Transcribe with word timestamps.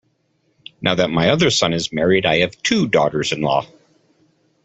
Now 0.81 0.95
that 0.95 1.11
my 1.11 1.29
other 1.29 1.51
son 1.51 1.73
is 1.73 1.93
married 1.93 2.25
I 2.25 2.37
have 2.37 2.59
two 2.63 2.87
daughters-in-law. 2.87 3.67